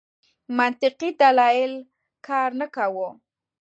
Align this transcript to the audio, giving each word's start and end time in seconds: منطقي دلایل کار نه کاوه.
منطقي 0.57 1.09
دلایل 1.21 1.73
کار 2.27 2.49
نه 2.59 2.67
کاوه. 2.75 3.09